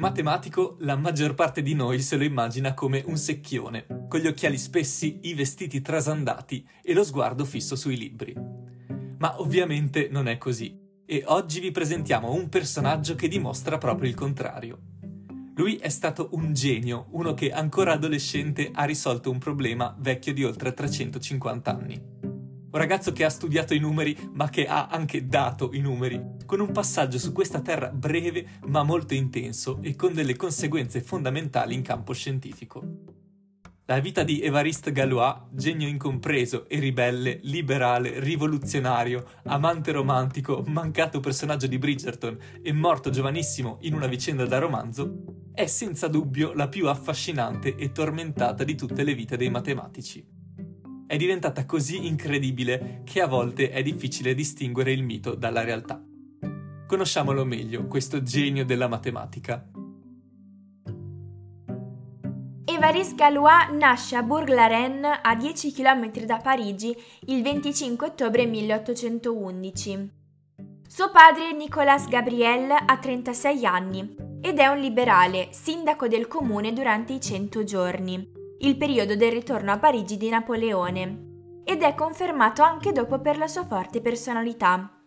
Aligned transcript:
matematico, 0.00 0.76
la 0.80 0.96
maggior 0.96 1.34
parte 1.34 1.60
di 1.60 1.74
noi 1.74 2.00
se 2.00 2.16
lo 2.16 2.24
immagina 2.24 2.72
come 2.72 3.02
un 3.06 3.18
secchione, 3.18 4.06
con 4.08 4.18
gli 4.18 4.26
occhiali 4.26 4.56
spessi, 4.56 5.20
i 5.24 5.34
vestiti 5.34 5.82
trasandati 5.82 6.66
e 6.82 6.94
lo 6.94 7.04
sguardo 7.04 7.44
fisso 7.44 7.76
sui 7.76 7.98
libri. 7.98 8.34
Ma 9.18 9.38
ovviamente 9.38 10.08
non 10.10 10.26
è 10.26 10.38
così, 10.38 10.74
e 11.04 11.22
oggi 11.26 11.60
vi 11.60 11.70
presentiamo 11.70 12.32
un 12.32 12.48
personaggio 12.48 13.14
che 13.14 13.28
dimostra 13.28 13.76
proprio 13.76 14.08
il 14.08 14.14
contrario. 14.14 14.78
Lui 15.56 15.76
è 15.76 15.90
stato 15.90 16.30
un 16.32 16.54
genio, 16.54 17.08
uno 17.10 17.34
che 17.34 17.52
ancora 17.52 17.92
adolescente 17.92 18.70
ha 18.72 18.84
risolto 18.84 19.30
un 19.30 19.36
problema 19.38 19.94
vecchio 19.98 20.32
di 20.32 20.44
oltre 20.44 20.72
350 20.72 21.70
anni. 21.70 22.02
Un 22.22 22.78
ragazzo 22.78 23.12
che 23.12 23.26
ha 23.26 23.28
studiato 23.28 23.74
i 23.74 23.78
numeri, 23.78 24.16
ma 24.32 24.48
che 24.48 24.66
ha 24.66 24.86
anche 24.86 25.26
dato 25.26 25.70
i 25.74 25.80
numeri, 25.80 26.38
con 26.50 26.58
un 26.58 26.72
passaggio 26.72 27.16
su 27.16 27.30
questa 27.30 27.60
terra 27.60 27.90
breve 27.90 28.58
ma 28.66 28.82
molto 28.82 29.14
intenso 29.14 29.78
e 29.82 29.94
con 29.94 30.12
delle 30.12 30.34
conseguenze 30.34 31.00
fondamentali 31.00 31.76
in 31.76 31.82
campo 31.82 32.12
scientifico. 32.12 32.82
La 33.84 34.00
vita 34.00 34.24
di 34.24 34.40
Évariste 34.40 34.90
Galois, 34.90 35.42
genio 35.52 35.86
incompreso 35.86 36.68
e 36.68 36.80
ribelle, 36.80 37.38
liberale, 37.44 38.18
rivoluzionario, 38.18 39.24
amante 39.44 39.92
romantico, 39.92 40.64
mancato 40.66 41.20
personaggio 41.20 41.68
di 41.68 41.78
Bridgerton 41.78 42.36
e 42.60 42.72
morto 42.72 43.10
giovanissimo 43.10 43.78
in 43.82 43.94
una 43.94 44.08
vicenda 44.08 44.44
da 44.44 44.58
romanzo, 44.58 45.52
è 45.54 45.66
senza 45.66 46.08
dubbio 46.08 46.52
la 46.52 46.66
più 46.66 46.88
affascinante 46.88 47.76
e 47.76 47.92
tormentata 47.92 48.64
di 48.64 48.74
tutte 48.74 49.04
le 49.04 49.14
vite 49.14 49.36
dei 49.36 49.50
matematici 49.50 50.38
è 51.06 51.16
diventata 51.16 51.66
così 51.66 52.06
incredibile 52.06 53.00
che 53.02 53.20
a 53.20 53.26
volte 53.26 53.70
è 53.70 53.82
difficile 53.82 54.32
distinguere 54.32 54.92
il 54.92 55.02
mito 55.02 55.34
dalla 55.34 55.64
realtà. 55.64 56.00
Conosciamolo 56.90 57.44
meglio, 57.44 57.86
questo 57.86 58.20
genio 58.20 58.64
della 58.64 58.88
matematica. 58.88 59.64
Évariste 62.64 63.14
Galois 63.14 63.68
nasce 63.70 64.16
a 64.16 64.24
Bourg-la-Reine, 64.24 65.20
a 65.22 65.36
10 65.36 65.70
km 65.70 66.24
da 66.24 66.38
Parigi, 66.38 66.92
il 67.26 67.42
25 67.44 68.08
ottobre 68.08 68.44
1811. 68.44 70.10
Suo 70.88 71.12
padre 71.12 71.52
Nicolas 71.52 72.08
Gabriel 72.08 72.72
ha 72.72 72.98
36 72.98 73.64
anni 73.64 74.16
ed 74.40 74.58
è 74.58 74.66
un 74.66 74.80
liberale, 74.80 75.50
sindaco 75.52 76.08
del 76.08 76.26
comune 76.26 76.72
durante 76.72 77.12
i 77.12 77.20
100 77.20 77.62
giorni 77.62 78.32
il 78.62 78.76
periodo 78.76 79.14
del 79.14 79.30
ritorno 79.30 79.70
a 79.70 79.78
Parigi 79.78 80.16
di 80.16 80.28
Napoleone, 80.28 81.62
ed 81.62 81.82
è 81.82 81.94
confermato 81.94 82.62
anche 82.62 82.90
dopo 82.90 83.20
per 83.20 83.38
la 83.38 83.46
sua 83.46 83.64
forte 83.64 84.00
personalità. 84.00 84.99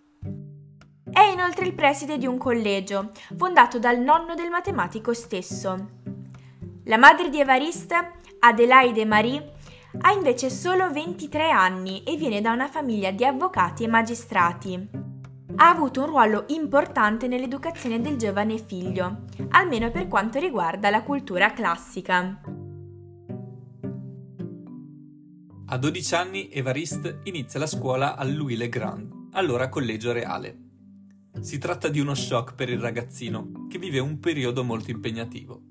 È 1.14 1.22
inoltre 1.22 1.68
il 1.68 1.76
preside 1.76 2.18
di 2.18 2.26
un 2.26 2.40
collegio, 2.40 3.12
fondato 3.38 3.78
dal 3.78 4.00
nonno 4.00 4.34
del 4.34 4.50
matematico 4.50 5.14
stesso. 5.14 5.90
La 6.86 6.98
madre 6.98 7.30
di 7.30 7.40
Evariste, 7.40 8.14
Adelaide 8.40 9.06
Marie, 9.06 9.54
ha 10.02 10.12
invece 10.12 10.50
solo 10.50 10.92
23 10.92 11.52
anni 11.52 12.02
e 12.04 12.16
viene 12.16 12.42
da 12.42 12.52
una 12.52 12.68
famiglia 12.68 13.12
di 13.12 13.24
avvocati 13.24 13.84
e 13.84 13.88
magistrati. 13.88 14.90
Ha 15.56 15.70
avuto 15.70 16.02
un 16.02 16.08
ruolo 16.08 16.46
importante 16.48 17.28
nell'educazione 17.28 18.02
del 18.02 18.18
giovane 18.18 18.58
figlio, 18.58 19.26
almeno 19.50 19.92
per 19.92 20.08
quanto 20.08 20.40
riguarda 20.40 20.90
la 20.90 21.04
cultura 21.04 21.54
classica. 21.54 22.42
A 25.68 25.78
12 25.78 26.16
anni 26.16 26.50
Evariste 26.52 27.20
inizia 27.26 27.60
la 27.60 27.68
scuola 27.68 28.16
al 28.16 28.34
Louis 28.34 28.58
le 28.58 28.70
Grand, 28.70 29.30
allora 29.34 29.70
collegio 29.70 30.12
reale. 30.12 30.72
Si 31.42 31.58
tratta 31.58 31.90
di 31.90 32.00
uno 32.00 32.14
shock 32.14 32.54
per 32.54 32.70
il 32.70 32.80
ragazzino, 32.80 33.66
che 33.68 33.78
vive 33.78 34.00
un 34.00 34.20
periodo 34.20 34.64
molto 34.64 34.92
impegnativo. 34.92 35.62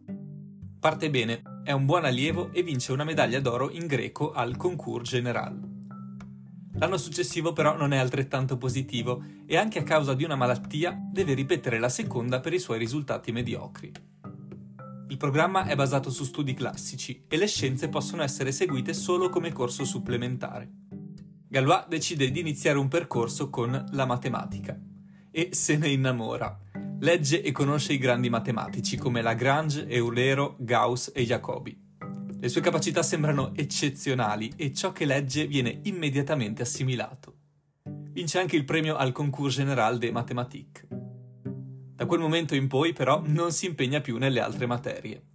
Parte 0.79 1.09
bene, 1.09 1.42
è 1.64 1.73
un 1.73 1.86
buon 1.86 2.05
allievo 2.05 2.53
e 2.53 2.63
vince 2.63 2.92
una 2.92 3.05
medaglia 3.05 3.41
d'oro 3.41 3.70
in 3.70 3.86
greco 3.86 4.33
al 4.33 4.57
concours 4.57 5.09
general. 5.09 5.59
L'anno 6.75 6.97
successivo 6.97 7.53
però 7.53 7.77
non 7.77 7.92
è 7.92 7.97
altrettanto 7.97 8.59
positivo 8.59 9.23
e 9.47 9.57
anche 9.57 9.79
a 9.79 9.85
causa 9.85 10.14
di 10.14 10.25
una 10.25 10.35
malattia 10.35 10.98
deve 11.11 11.33
ripetere 11.33 11.79
la 11.79 11.89
seconda 11.89 12.41
per 12.41 12.53
i 12.53 12.59
suoi 12.59 12.79
risultati 12.79 13.31
mediocri. 13.31 13.92
Il 15.09 15.17
programma 15.17 15.67
è 15.67 15.77
basato 15.77 16.11
su 16.11 16.25
studi 16.25 16.55
classici 16.55 17.25
e 17.29 17.36
le 17.36 17.47
scienze 17.47 17.89
possono 17.89 18.23
essere 18.23 18.51
seguite 18.51 18.92
solo 18.92 19.31
come 19.31 19.53
corso 19.53 19.85
supplementare. 19.85 20.70
Galois 21.47 21.86
decide 21.86 22.31
di 22.31 22.41
iniziare 22.41 22.79
un 22.79 22.89
percorso 22.89 23.48
con 23.48 23.85
la 23.92 24.07
matematica 24.07 24.79
e 25.33 25.48
se 25.53 25.77
ne 25.77 25.89
innamora. 25.89 26.57
Legge 27.01 27.43
e 27.43 27.51
conosce 27.51 27.95
i 27.95 27.98
grandi 27.98 28.31
matematici 28.31 28.97
come 28.97 29.23
Lagrange, 29.23 29.89
Eulero, 29.89 30.55
Gauss 30.61 31.11
e 31.13 31.25
Jacobi. 31.25 31.77
Le 32.39 32.48
sue 32.48 32.61
capacità 32.61 33.03
sembrano 33.03 33.53
eccezionali 33.57 34.53
e 34.57 34.73
ciò 34.73 34.92
che 34.92 35.05
legge 35.05 35.47
viene 35.47 35.81
immediatamente 35.85 36.63
assimilato. 36.63 37.39
Vince 37.85 38.39
anche 38.39 38.57
il 38.57 38.65
premio 38.65 38.97
al 38.97 39.11
Concours 39.11 39.55
Général 39.55 39.98
des 39.98 40.13
Mathématiques. 40.13 40.87
Da 41.95 42.05
quel 42.07 42.21
momento 42.21 42.55
in 42.55 42.69
poi, 42.69 42.92
però, 42.92 43.23
non 43.25 43.53
si 43.53 43.67
impegna 43.67 44.01
più 44.01 44.19
nelle 44.19 44.41
altre 44.41 44.67
materie. 44.67 45.31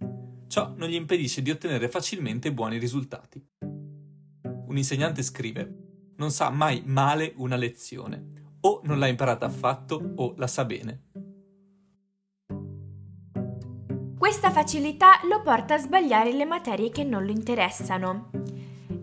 Ciò 0.48 0.72
non 0.76 0.88
gli 0.88 0.94
impedisce 0.94 1.42
di 1.42 1.50
ottenere 1.50 1.88
facilmente 1.88 2.52
buoni 2.52 2.78
risultati. 2.78 3.42
Un 4.66 4.76
insegnante 4.76 5.22
scrive: 5.22 6.12
Non 6.16 6.30
sa 6.30 6.50
mai 6.50 6.82
male 6.84 7.32
una 7.36 7.56
lezione. 7.56 8.37
O 8.60 8.80
non 8.84 8.98
l'ha 8.98 9.06
imparata 9.06 9.46
affatto 9.46 10.12
o 10.16 10.34
la 10.36 10.46
sa 10.46 10.64
bene. 10.64 11.02
Questa 14.18 14.50
facilità 14.50 15.20
lo 15.28 15.42
porta 15.42 15.74
a 15.74 15.78
sbagliare 15.78 16.32
le 16.32 16.44
materie 16.44 16.90
che 16.90 17.04
non 17.04 17.24
lo 17.24 17.30
interessano. 17.30 18.30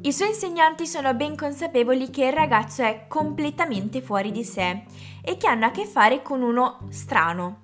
I 0.01 0.11
suoi 0.11 0.29
insegnanti 0.29 0.85
sono 0.85 1.13
ben 1.15 1.35
consapevoli 1.35 2.09
che 2.09 2.25
il 2.25 2.33
ragazzo 2.33 2.83
è 2.83 3.05
completamente 3.07 4.01
fuori 4.01 4.31
di 4.31 4.43
sé 4.43 4.83
e 5.23 5.37
che 5.37 5.47
hanno 5.47 5.65
a 5.65 5.71
che 5.71 5.85
fare 5.85 6.21
con 6.21 6.41
uno 6.41 6.85
strano. 6.89 7.61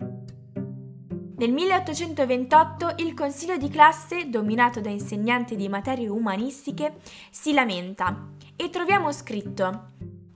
Nel 1.38 1.52
1828 1.52 2.96
il 2.98 3.14
consiglio 3.14 3.58
di 3.58 3.70
classe, 3.70 4.30
dominato 4.30 4.80
da 4.80 4.90
insegnanti 4.90 5.56
di 5.56 5.68
materie 5.70 6.08
umanistiche, 6.08 6.96
si 7.30 7.52
lamenta 7.54 8.30
e 8.56 8.70
troviamo 8.70 9.12
scritto 9.12 9.90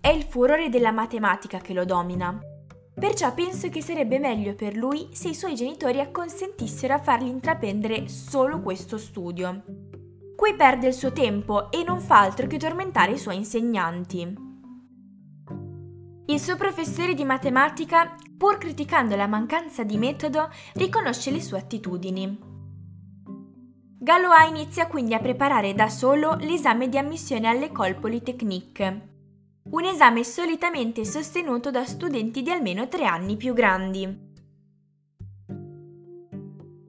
È 0.06 0.10
il 0.10 0.22
furore 0.22 0.70
della 0.70 0.92
matematica 0.92 1.58
che 1.58 1.74
lo 1.74 1.84
domina. 1.84 2.40
Perciò 2.94 3.34
penso 3.34 3.70
che 3.70 3.82
sarebbe 3.82 4.20
meglio 4.20 4.54
per 4.54 4.76
lui 4.76 5.10
se 5.14 5.30
i 5.30 5.34
suoi 5.34 5.56
genitori 5.56 6.00
acconsentissero 6.00 6.94
a 6.94 7.00
fargli 7.00 7.26
intraprendere 7.26 8.08
solo 8.08 8.62
questo 8.62 9.00
studio. 9.00 9.64
Qui 10.36 10.54
perde 10.56 10.90
il 10.90 10.94
suo 10.94 11.12
tempo 11.12 11.72
e 11.72 11.84
non 11.84 12.02
fa 12.02 12.20
altro 12.20 12.46
che 12.46 12.60
tormentare 12.60 13.14
i 13.14 13.18
suoi 13.18 13.38
insegnanti. 13.38 14.36
Il 16.28 16.40
suo 16.40 16.56
professore 16.56 17.16
di 17.16 17.24
matematica, 17.24 18.16
pur 18.38 18.60
criticando 18.60 19.16
la 19.16 19.26
mancanza 19.26 19.84
di 19.84 19.98
metodo, 19.98 20.52
riconosce 20.74 21.32
le 21.32 21.42
sue 21.42 21.58
attitudini. 21.58 22.40
Galois 23.98 24.50
inizia 24.50 24.86
quindi 24.86 25.16
a 25.16 25.20
preparare 25.20 25.74
da 25.74 25.90
solo 25.90 26.36
l'esame 26.42 26.90
di 26.90 27.00
ammissione 27.00 27.48
all'École 27.48 27.96
Polytechnique, 27.96 29.15
un 29.68 29.84
esame 29.84 30.24
solitamente 30.24 31.06
sostenuto 31.06 31.72
da 31.72 31.86
studenti 31.86 32.44
di 32.44 32.52
almeno 32.52 32.88
tre 32.88 33.06
anni 33.06 33.36
più 33.36 33.54
grandi. 33.54 34.24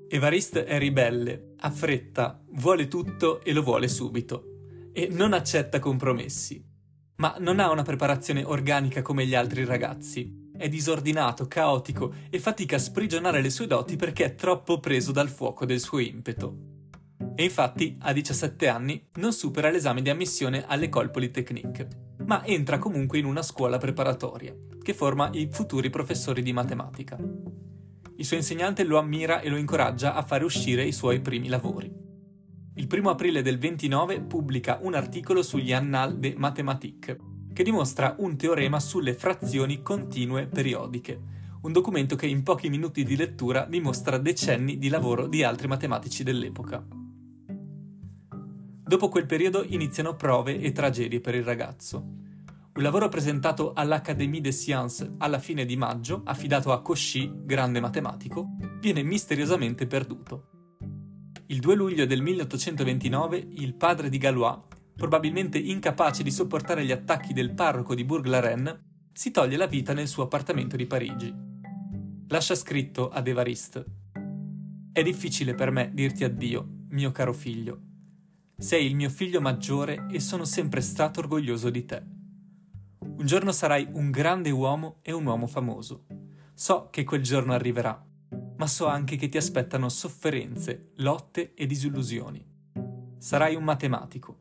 Evariste 0.08 0.64
è 0.64 0.78
ribelle, 0.78 1.54
ha 1.58 1.70
fretta, 1.70 2.42
vuole 2.50 2.86
tutto 2.86 3.40
e 3.42 3.52
lo 3.52 3.62
vuole 3.62 3.88
subito, 3.88 4.90
e 4.92 5.08
non 5.10 5.32
accetta 5.32 5.78
compromessi. 5.78 6.62
Ma 7.16 7.36
non 7.38 7.60
ha 7.60 7.70
una 7.70 7.82
preparazione 7.82 8.44
organica 8.44 9.00
come 9.00 9.26
gli 9.26 9.34
altri 9.34 9.64
ragazzi. 9.64 10.50
È 10.54 10.68
disordinato, 10.68 11.48
caotico 11.48 12.12
e 12.28 12.38
fatica 12.38 12.76
a 12.76 12.78
sprigionare 12.78 13.40
le 13.40 13.50
sue 13.50 13.66
doti 13.66 13.96
perché 13.96 14.24
è 14.24 14.34
troppo 14.34 14.80
preso 14.80 15.12
dal 15.12 15.28
fuoco 15.30 15.64
del 15.64 15.80
suo 15.80 15.98
impeto. 15.98 16.74
E 17.34 17.42
infatti, 17.42 17.96
a 18.00 18.12
17 18.12 18.68
anni, 18.68 19.08
non 19.14 19.32
supera 19.32 19.70
l'esame 19.70 20.02
di 20.02 20.10
ammissione 20.10 20.64
all'École 20.66 21.08
Polytechnique, 21.08 22.05
ma 22.26 22.44
entra 22.44 22.78
comunque 22.78 23.18
in 23.18 23.24
una 23.24 23.42
scuola 23.42 23.78
preparatoria, 23.78 24.54
che 24.82 24.94
forma 24.94 25.30
i 25.32 25.48
futuri 25.50 25.90
professori 25.90 26.42
di 26.42 26.52
matematica. 26.52 27.16
Il 28.18 28.24
suo 28.24 28.36
insegnante 28.36 28.84
lo 28.84 28.98
ammira 28.98 29.40
e 29.40 29.48
lo 29.48 29.56
incoraggia 29.56 30.14
a 30.14 30.22
fare 30.22 30.44
uscire 30.44 30.84
i 30.84 30.92
suoi 30.92 31.20
primi 31.20 31.48
lavori. 31.48 31.92
Il 32.74 32.88
1 32.90 33.10
aprile 33.10 33.42
del 33.42 33.58
29 33.58 34.22
pubblica 34.22 34.78
un 34.82 34.94
articolo 34.94 35.42
sugli 35.42 35.72
Annales 35.72 36.18
des 36.18 36.34
Mathématiques, 36.34 37.16
che 37.52 37.62
dimostra 37.62 38.16
un 38.18 38.36
teorema 38.36 38.80
sulle 38.80 39.14
frazioni 39.14 39.82
continue 39.82 40.46
periodiche, 40.46 41.20
un 41.62 41.72
documento 41.72 42.16
che 42.16 42.26
in 42.26 42.42
pochi 42.42 42.68
minuti 42.68 43.02
di 43.02 43.16
lettura 43.16 43.64
dimostra 43.64 44.18
decenni 44.18 44.78
di 44.78 44.88
lavoro 44.88 45.26
di 45.26 45.42
altri 45.42 45.66
matematici 45.66 46.22
dell'epoca. 46.22 46.95
Dopo 48.86 49.08
quel 49.08 49.26
periodo 49.26 49.64
iniziano 49.64 50.14
prove 50.14 50.60
e 50.60 50.70
tragedie 50.70 51.20
per 51.20 51.34
il 51.34 51.42
ragazzo. 51.42 51.98
un 52.76 52.82
lavoro 52.82 53.08
presentato 53.08 53.72
all'Académie 53.72 54.42
des 54.42 54.60
Sciences 54.60 55.10
alla 55.18 55.38
fine 55.38 55.64
di 55.64 55.76
maggio, 55.76 56.20
affidato 56.24 56.72
a 56.72 56.82
Cauchy, 56.82 57.32
grande 57.34 57.80
matematico, 57.80 58.56
viene 58.80 59.02
misteriosamente 59.02 59.86
perduto. 59.86 60.50
Il 61.46 61.60
2 61.60 61.74
luglio 61.74 62.04
del 62.04 62.20
1829 62.20 63.48
il 63.52 63.74
padre 63.74 64.10
di 64.10 64.18
Galois, 64.18 64.58
probabilmente 64.94 65.58
incapace 65.58 66.22
di 66.22 66.30
sopportare 66.30 66.84
gli 66.84 66.92
attacchi 66.92 67.32
del 67.32 67.54
parroco 67.54 67.94
di 67.94 68.04
Bourg-la-Reine, 68.04 69.08
si 69.12 69.30
toglie 69.30 69.56
la 69.56 69.66
vita 69.66 69.94
nel 69.94 70.06
suo 70.06 70.24
appartamento 70.24 70.76
di 70.76 70.86
Parigi. 70.86 71.34
Lascia 72.28 72.54
scritto 72.54 73.08
ad 73.08 73.26
Evariste: 73.26 73.84
È 74.92 75.02
difficile 75.02 75.54
per 75.54 75.70
me 75.70 75.90
dirti 75.94 76.24
addio, 76.24 76.84
mio 76.90 77.10
caro 77.10 77.32
figlio. 77.32 77.85
Sei 78.58 78.86
il 78.86 78.94
mio 78.96 79.10
figlio 79.10 79.42
maggiore 79.42 80.06
e 80.10 80.18
sono 80.18 80.46
sempre 80.46 80.80
stato 80.80 81.20
orgoglioso 81.20 81.68
di 81.68 81.84
te. 81.84 82.02
Un 83.00 83.26
giorno 83.26 83.52
sarai 83.52 83.86
un 83.92 84.10
grande 84.10 84.48
uomo 84.48 84.96
e 85.02 85.12
un 85.12 85.26
uomo 85.26 85.46
famoso. 85.46 86.06
So 86.54 86.88
che 86.90 87.04
quel 87.04 87.22
giorno 87.22 87.52
arriverà, 87.52 88.02
ma 88.56 88.66
so 88.66 88.86
anche 88.86 89.16
che 89.16 89.28
ti 89.28 89.36
aspettano 89.36 89.90
sofferenze, 89.90 90.92
lotte 90.96 91.52
e 91.52 91.66
disillusioni. 91.66 92.42
Sarai 93.18 93.56
un 93.56 93.62
matematico, 93.62 94.38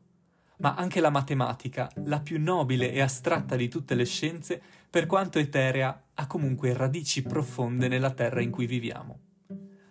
ma 0.60 0.74
anche 0.74 1.00
la 1.00 1.10
matematica, 1.10 1.90
la 2.04 2.20
più 2.20 2.40
nobile 2.40 2.92
e 2.92 3.02
astratta 3.02 3.54
di 3.54 3.68
tutte 3.68 3.94
le 3.94 4.06
scienze, 4.06 4.62
per 4.88 5.04
quanto 5.04 5.38
eterea, 5.38 6.04
ha 6.14 6.26
comunque 6.26 6.72
radici 6.72 7.22
profonde 7.22 7.86
nella 7.86 8.12
terra 8.12 8.40
in 8.40 8.50
cui 8.50 8.64
viviamo. 8.64 9.25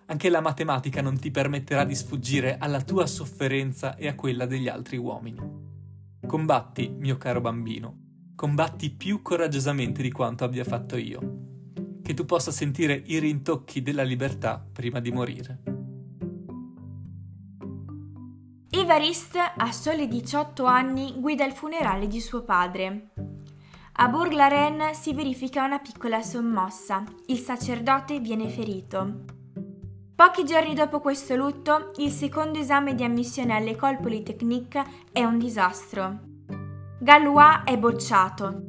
Anche 0.07 0.29
la 0.29 0.39
matematica 0.39 1.01
non 1.01 1.19
ti 1.19 1.31
permetterà 1.31 1.83
di 1.83 1.95
sfuggire 1.95 2.57
alla 2.59 2.81
tua 2.81 3.07
sofferenza 3.07 3.95
e 3.95 4.07
a 4.07 4.13
quella 4.13 4.45
degli 4.45 4.67
altri 4.67 4.97
uomini. 4.97 5.39
Combatti, 6.25 6.89
mio 6.89 7.17
caro 7.17 7.41
bambino, 7.41 8.31
combatti 8.35 8.91
più 8.91 9.23
coraggiosamente 9.23 10.03
di 10.03 10.11
quanto 10.11 10.43
abbia 10.43 10.63
fatto 10.63 10.95
io. 10.95 11.43
Che 12.03 12.13
tu 12.13 12.25
possa 12.25 12.51
sentire 12.51 13.01
i 13.07 13.17
rintocchi 13.17 13.81
della 13.81 14.03
libertà 14.03 14.63
prima 14.71 14.99
di 14.99 15.11
morire. 15.11 15.63
Evariste, 18.69 19.39
a 19.39 19.71
soli 19.71 20.07
18 20.07 20.65
anni, 20.65 21.15
guida 21.17 21.45
il 21.45 21.53
funerale 21.53 22.07
di 22.07 22.21
suo 22.21 22.43
padre. 22.43 23.09
A 23.93 24.07
Bourg-la-Reine 24.07 24.93
si 24.93 25.13
verifica 25.13 25.63
una 25.63 25.79
piccola 25.79 26.21
sommossa. 26.21 27.03
Il 27.27 27.39
sacerdote 27.39 28.19
viene 28.19 28.49
ferito. 28.49 29.34
Pochi 30.15 30.45
giorni 30.45 30.73
dopo 30.73 31.01
questo 31.01 31.35
lutto, 31.35 31.91
il 31.97 32.09
secondo 32.09 32.57
esame 32.57 32.95
di 32.95 33.03
ammissione 33.03 33.53
all'École 33.53 33.97
Polytechnique 33.97 34.81
è 35.11 35.25
un 35.25 35.37
disastro. 35.37 36.19
Galois 37.01 37.63
è 37.65 37.77
bocciato. 37.77 38.61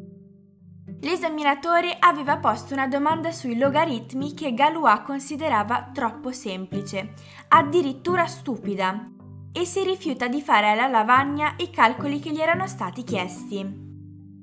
L'esaminatore 1.03 1.99
aveva 2.01 2.39
posto 2.39 2.75
una 2.75 2.89
domanda 2.89 3.31
sui 3.31 3.57
logaritmi 3.57 4.35
che 4.35 4.55
Galois 4.55 5.03
considerava 5.05 5.91
troppo 5.95 6.33
semplice, 6.33 7.13
addirittura 7.47 8.27
stupida, 8.27 9.09
e 9.53 9.65
si 9.65 9.85
rifiuta 9.85 10.27
di 10.27 10.43
fare 10.43 10.71
alla 10.71 10.89
lavagna 10.89 11.55
i 11.59 11.71
calcoli 11.71 12.19
che 12.19 12.33
gli 12.33 12.41
erano 12.41 12.67
stati 12.67 13.05
chiesti. 13.05 13.85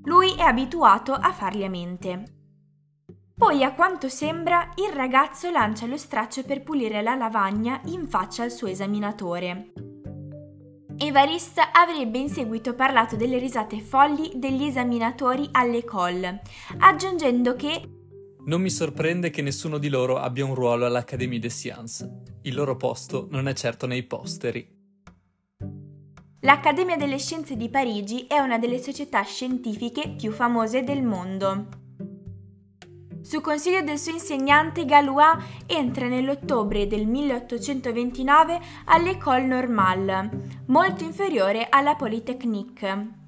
Lui 0.06 0.34
è 0.36 0.44
abituato 0.44 1.12
a 1.12 1.34
farli 1.34 1.66
a 1.66 1.70
mente. 1.70 2.43
Poi, 3.36 3.64
a 3.64 3.74
quanto 3.74 4.10
sembra, 4.10 4.70
il 4.76 4.94
ragazzo 4.94 5.50
lancia 5.50 5.88
lo 5.88 5.98
straccio 5.98 6.44
per 6.44 6.62
pulire 6.62 7.02
la 7.02 7.16
lavagna 7.16 7.82
in 7.86 8.08
faccia 8.08 8.44
al 8.44 8.52
suo 8.52 8.68
esaminatore. 8.68 9.74
Evariste 10.98 11.62
avrebbe 11.74 12.20
in 12.20 12.30
seguito 12.30 12.76
parlato 12.76 13.16
delle 13.16 13.40
risate 13.40 13.82
folli 13.82 14.32
degli 14.36 14.64
esaminatori 14.64 15.50
all'école, 15.52 16.42
aggiungendo 16.78 17.56
che 17.56 17.90
non 18.46 18.62
mi 18.62 18.70
sorprende 18.70 19.30
che 19.30 19.42
nessuno 19.42 19.78
di 19.78 19.88
loro 19.88 20.18
abbia 20.18 20.46
un 20.46 20.54
ruolo 20.54 20.86
all'Académie 20.86 21.40
des 21.40 21.56
Sciences. 21.56 22.08
Il 22.42 22.54
loro 22.54 22.76
posto 22.76 23.28
non 23.32 23.48
è 23.48 23.54
certo 23.54 23.88
nei 23.88 24.04
posteri. 24.04 24.68
L'Accademia 26.42 26.98
delle 26.98 27.20
Scienze 27.20 27.56
di 27.56 27.70
Parigi 27.70 28.28
è 28.28 28.40
una 28.40 28.60
delle 28.60 28.80
società 28.80 29.22
scientifiche 29.24 30.14
più 30.18 30.32
famose 30.32 30.84
del 30.84 31.04
mondo. 31.04 31.83
Su 33.24 33.40
consiglio 33.40 33.82
del 33.82 33.98
suo 33.98 34.12
insegnante, 34.12 34.84
Galois 34.84 35.38
entra 35.66 36.10
nell'ottobre 36.10 36.88
del 36.88 37.08
1829 37.08 38.60
all'École 38.86 39.46
Normale, 39.46 40.30
molto 40.66 41.06
inferiore 41.06 41.68
alla 41.70 41.96
Polytechnique. 41.96 43.22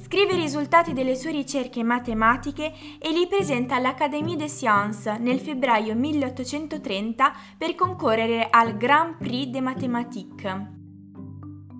Scrive 0.00 0.34
i 0.34 0.40
risultati 0.40 0.92
delle 0.92 1.16
sue 1.16 1.32
ricerche 1.32 1.82
matematiche 1.82 2.72
e 3.00 3.10
li 3.10 3.26
presenta 3.26 3.74
all'Académie 3.74 4.36
des 4.36 4.54
Sciences 4.54 5.18
nel 5.18 5.40
febbraio 5.40 5.96
1830 5.96 7.32
per 7.58 7.74
concorrere 7.74 8.46
al 8.48 8.76
Grand 8.76 9.16
Prix 9.16 9.50
des 9.50 9.60
Mathématiques 9.60 10.77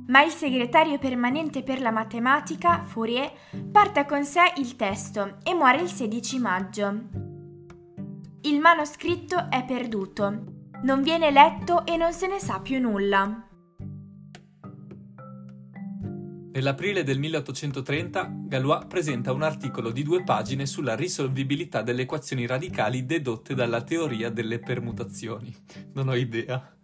ma 0.09 0.23
il 0.23 0.31
segretario 0.31 0.99
permanente 0.99 1.63
per 1.63 1.81
la 1.81 1.91
matematica, 1.91 2.83
Fourier, 2.83 3.31
porta 3.71 4.05
con 4.05 4.25
sé 4.25 4.53
il 4.57 4.77
testo 4.77 5.37
e 5.43 5.55
muore 5.55 5.81
il 5.83 5.89
16 5.89 6.39
maggio. 6.39 7.01
Il 8.43 8.61
manoscritto 8.61 9.51
è 9.51 9.65
perduto, 9.65 10.45
non 10.83 11.03
viene 11.03 11.31
letto 11.31 11.85
e 11.85 11.97
non 11.97 12.13
se 12.13 12.27
ne 12.27 12.39
sa 12.39 12.61
più 12.61 12.81
nulla. 12.81 13.43
Nell'aprile 16.51 17.05
del 17.05 17.19
1830 17.19 18.33
Galois 18.47 18.87
presenta 18.89 19.33
un 19.33 19.43
articolo 19.43 19.91
di 19.91 20.03
due 20.03 20.25
pagine 20.25 20.67
sulla 20.67 20.97
risolvibilità 20.97 21.83
delle 21.83 22.03
equazioni 22.03 22.47
radicali 22.47 23.05
dedotte 23.05 23.55
dalla 23.55 23.83
teoria 23.83 24.31
delle 24.31 24.59
permutazioni. 24.59 25.55
Non 25.93 26.09
ho 26.09 26.17
idea. 26.17 26.78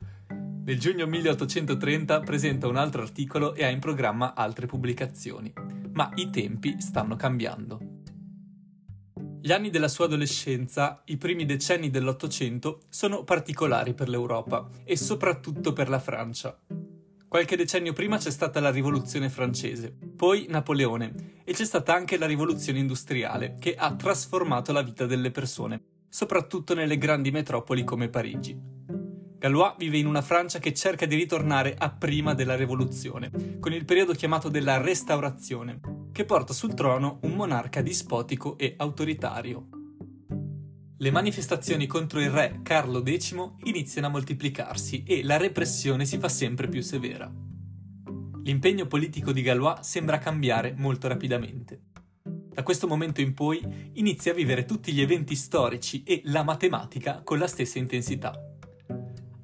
Nel 0.65 0.81
giugno 0.81 1.07
1830 1.07 2.21
presenta 2.21 2.67
un 2.69 2.77
altro 2.77 3.03
articolo 3.03 3.55
e 3.55 3.65
ha 3.65 3.69
in 3.69 3.81
programma 3.81 4.33
altre 4.35 4.65
pubblicazioni, 4.65 5.53
ma 5.93 6.11
i 6.15 6.31
tempi 6.31 6.81
stanno 6.81 7.17
cambiando. 7.17 7.81
Gli 9.43 9.53
anni 9.53 9.69
della 9.69 9.89
sua 9.89 10.07
adolescenza, 10.07 11.03
i 11.05 11.19
primi 11.19 11.45
decenni 11.45 11.91
dell'Ottocento, 11.91 12.81
sono 12.89 13.25
particolari 13.25 13.93
per 13.93 14.09
l'Europa 14.09 14.71
e 14.85 14.97
soprattutto 14.97 15.75
per 15.75 15.91
la 15.91 15.99
Francia. 15.99 16.59
Qualche 17.29 17.57
decennio 17.57 17.93
prima 17.93 18.17
c'è 18.17 18.31
stata 18.31 18.59
la 18.59 18.71
rivoluzione 18.71 19.29
francese, 19.29 19.95
poi 20.17 20.47
Napoleone 20.49 21.43
e 21.45 21.53
c'è 21.53 21.67
stata 21.67 21.93
anche 21.93 22.17
la 22.17 22.25
rivoluzione 22.25 22.79
industriale 22.79 23.57
che 23.61 23.75
ha 23.75 23.95
trasformato 23.95 24.73
la 24.73 24.81
vita 24.81 25.05
delle 25.05 25.31
persone, 25.31 25.83
soprattutto 26.09 26.73
nelle 26.73 26.97
grandi 26.97 27.31
metropoli 27.31 27.85
come 27.85 28.09
Parigi. 28.09 28.74
Galois 29.45 29.75
vive 29.77 29.99
in 29.99 30.07
una 30.07 30.23
Francia 30.23 30.59
che 30.59 30.73
cerca 30.73 31.05
di 31.05 31.17
ritornare 31.17 31.75
a 31.77 31.91
prima 31.91 32.33
della 32.33 32.57
rivoluzione, 32.57 33.31
con 33.61 33.75
il 33.75 33.85
periodo 33.85 34.15
chiamato 34.15 34.49
della 34.49 34.81
Restaurazione, 34.81 35.81
che 36.13 36.25
porta 36.25 36.55
sul 36.55 36.73
trono 36.73 37.19
un 37.25 37.33
monarca 37.33 37.83
dispotico 37.83 38.57
e 38.57 38.73
autoritario. 38.79 39.69
Le 40.97 41.11
manifestazioni 41.11 41.87
contro 41.87 42.21
il 42.21 42.31
re 42.31 42.61
Carlo 42.63 43.03
X 43.05 43.37
iniziano 43.65 44.07
a 44.07 44.11
moltiplicarsi 44.11 45.03
e 45.03 45.23
la 45.23 45.37
repressione 45.37 46.07
si 46.07 46.17
fa 46.17 46.31
sempre 46.31 46.69
più 46.69 46.81
severa. 46.81 47.31
L'impegno 48.45 48.87
politico 48.87 49.31
di 49.31 49.43
Galois 49.43 49.81
sembra 49.81 50.17
cambiare 50.17 50.73
molto 50.75 51.07
rapidamente. 51.07 51.83
Da 52.23 52.63
questo 52.63 52.87
momento 52.87 53.21
in 53.21 53.35
poi 53.35 53.91
inizia 53.93 54.33
a 54.33 54.35
vivere 54.35 54.65
tutti 54.65 54.91
gli 54.91 55.03
eventi 55.03 55.35
storici 55.35 56.03
e 56.03 56.23
la 56.25 56.45
matematica 56.45 57.21
con 57.23 57.39
la 57.39 57.47
stessa 57.47 57.79
intensità. 57.79 58.54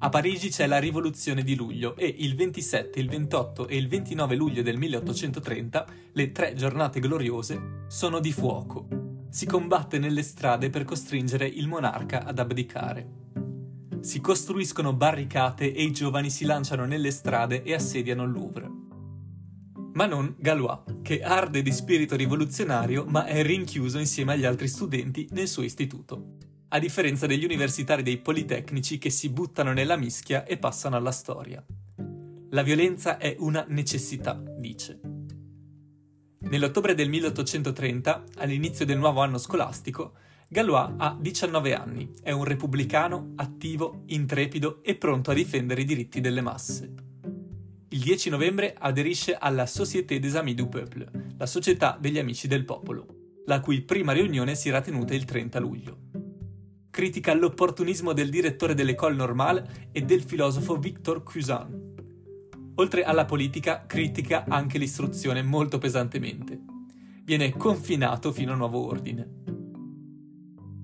A 0.03 0.09
Parigi 0.09 0.49
c'è 0.49 0.65
la 0.65 0.79
rivoluzione 0.79 1.43
di 1.43 1.55
luglio 1.55 1.95
e 1.95 2.15
il 2.17 2.33
27, 2.33 2.99
il 2.99 3.07
28 3.07 3.67
e 3.67 3.77
il 3.77 3.87
29 3.87 4.35
luglio 4.35 4.63
del 4.63 4.75
1830, 4.75 5.85
le 6.13 6.31
tre 6.31 6.55
giornate 6.55 6.99
gloriose, 6.99 7.85
sono 7.87 8.19
di 8.19 8.31
fuoco. 8.31 8.87
Si 9.29 9.45
combatte 9.45 9.99
nelle 9.99 10.23
strade 10.23 10.71
per 10.71 10.85
costringere 10.85 11.45
il 11.45 11.67
monarca 11.67 12.23
ad 12.23 12.39
abdicare. 12.39 13.07
Si 13.99 14.19
costruiscono 14.21 14.91
barricate 14.91 15.71
e 15.71 15.83
i 15.83 15.91
giovani 15.91 16.31
si 16.31 16.45
lanciano 16.45 16.85
nelle 16.85 17.11
strade 17.11 17.61
e 17.61 17.75
assediano 17.75 18.23
il 18.23 18.31
Louvre. 18.31 18.71
Ma 19.93 20.07
non 20.07 20.33
Galois, 20.39 20.79
che 21.03 21.21
arde 21.21 21.61
di 21.61 21.71
spirito 21.71 22.15
rivoluzionario 22.15 23.05
ma 23.07 23.25
è 23.25 23.43
rinchiuso 23.43 23.99
insieme 23.99 24.33
agli 24.33 24.45
altri 24.45 24.67
studenti 24.67 25.27
nel 25.29 25.47
suo 25.47 25.61
istituto 25.61 26.49
a 26.73 26.79
differenza 26.79 27.27
degli 27.27 27.43
universitari 27.43 28.01
dei 28.01 28.17
politecnici 28.17 28.97
che 28.97 29.09
si 29.09 29.29
buttano 29.29 29.73
nella 29.73 29.97
mischia 29.97 30.45
e 30.45 30.57
passano 30.57 30.95
alla 30.95 31.11
storia. 31.11 31.63
La 32.51 32.63
violenza 32.63 33.17
è 33.17 33.35
una 33.39 33.65
necessità, 33.67 34.41
dice. 34.57 34.99
Nell'ottobre 36.39 36.95
del 36.95 37.09
1830, 37.09 38.23
all'inizio 38.37 38.85
del 38.85 38.97
nuovo 38.97 39.21
anno 39.21 39.37
scolastico, 39.37 40.13
Galois 40.47 40.93
ha 40.97 41.17
19 41.19 41.75
anni, 41.75 42.09
è 42.23 42.31
un 42.31 42.45
repubblicano 42.45 43.33
attivo, 43.35 44.03
intrepido 44.07 44.81
e 44.81 44.95
pronto 44.95 45.31
a 45.31 45.33
difendere 45.33 45.81
i 45.81 45.85
diritti 45.85 46.21
delle 46.21 46.41
masse. 46.41 46.93
Il 47.89 47.99
10 47.99 48.29
novembre 48.29 48.75
aderisce 48.77 49.35
alla 49.35 49.65
Société 49.65 50.19
des 50.19 50.35
Amis 50.35 50.55
du 50.55 50.69
Peuple, 50.69 51.33
la 51.37 51.45
Società 51.45 51.97
degli 51.99 52.17
Amici 52.17 52.47
del 52.47 52.63
Popolo, 52.63 53.07
la 53.45 53.59
cui 53.59 53.81
prima 53.81 54.13
riunione 54.13 54.55
si 54.55 54.69
era 54.69 54.79
tenuta 54.79 55.13
il 55.13 55.25
30 55.25 55.59
luglio. 55.59 56.10
Critica 56.91 57.33
l'opportunismo 57.33 58.11
del 58.11 58.29
direttore 58.29 58.73
dell'École 58.73 59.15
Normale 59.15 59.87
e 59.93 60.01
del 60.01 60.23
filosofo 60.23 60.75
Victor 60.75 61.23
Cousin. 61.23 61.93
Oltre 62.75 63.03
alla 63.03 63.23
politica, 63.23 63.85
critica 63.87 64.43
anche 64.45 64.77
l'istruzione 64.77 65.41
molto 65.41 65.77
pesantemente. 65.77 66.59
Viene 67.23 67.55
confinato 67.55 68.33
fino 68.33 68.51
a 68.51 68.55
nuovo 68.55 68.85
ordine. 68.85 69.29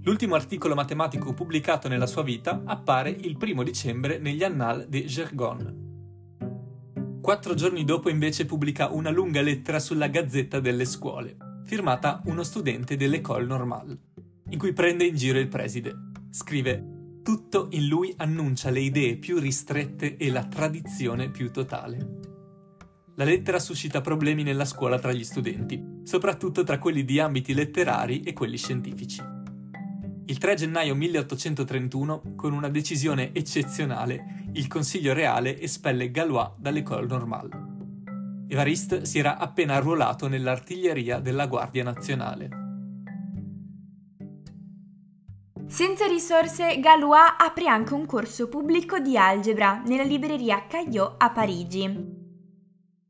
L'ultimo 0.04 0.36
articolo 0.36 0.76
matematico 0.76 1.34
pubblicato 1.34 1.90
nella 1.90 2.08
sua 2.08 2.24
vita 2.24 2.62
appare 2.64 3.10
il 3.10 3.36
primo 3.36 3.62
dicembre 3.62 4.18
negli 4.18 4.46
Annales 4.46 4.88
de 4.88 5.04
Gergonne. 5.04 5.76
Quattro 7.20 7.54
giorni 7.54 7.84
dopo 7.84 8.08
invece 8.10 8.46
pubblica 8.46 8.88
una 8.88 9.10
lunga 9.10 9.42
lettera 9.42 9.80
sulla 9.80 10.08
Gazzetta 10.08 10.62
delle 10.62 10.86
Scuole, 10.86 11.36
firmata 11.66 12.22
uno 12.28 12.44
studente 12.44 12.96
dell'École 12.96 13.46
Normale, 13.46 13.98
in 14.50 14.58
cui 14.58 14.74
prende 14.74 15.06
in 15.06 15.16
giro 15.16 15.40
il 15.40 15.48
preside. 15.48 15.96
Scrive 16.30 16.96
tutto 17.24 17.68
in 17.72 17.88
lui 17.88 18.14
annuncia 18.18 18.70
le 18.70 18.80
idee 18.80 19.18
più 19.18 19.38
ristrette 19.38 20.16
e 20.16 20.30
la 20.30 20.46
tradizione 20.46 21.30
più 21.30 21.52
totale. 21.52 22.20
La 23.16 23.26
lettera 23.26 23.60
suscita 23.60 24.00
problemi 24.00 24.44
nella 24.44 24.64
scuola 24.64 25.00
tra 25.00 25.12
gli 25.12 25.24
studenti, 25.24 26.02
soprattutto 26.04 26.64
tra 26.64 26.78
quelli 26.78 27.04
di 27.04 27.20
ambiti 27.20 27.54
letterari 27.54 28.22
e 28.22 28.32
quelli 28.32 28.58
scientifici. 28.58 29.22
Il 30.28 30.38
3 30.38 30.56
gennaio 30.56 30.94
1831, 30.94 32.34
con 32.36 32.54
una 32.54 32.70
decisione 32.70 33.34
eccezionale, 33.34 34.46
il 34.54 34.68
Consiglio 34.68 35.14
reale 35.14 35.60
espelle 35.60 36.12
Galois 36.12 36.52
dall'École 36.58 37.08
Normale. 37.08 37.50
Evariste 38.48 39.06
si 39.06 39.20
era 39.20 39.38
appena 39.38 39.76
arruolato 39.76 40.28
nell'artiglieria 40.28 41.20
della 41.20 41.48
Guardia 41.48 41.84
Nazionale. 41.84 42.67
Senza 45.68 46.08
risorse, 46.08 46.80
Galois 46.80 47.34
apre 47.38 47.68
anche 47.68 47.94
un 47.94 48.06
corso 48.06 48.48
pubblico 48.48 49.00
di 49.00 49.18
algebra 49.18 49.82
nella 49.86 50.04
libreria 50.04 50.66
Caillot 50.66 51.16
a 51.18 51.30
Parigi. 51.30 52.16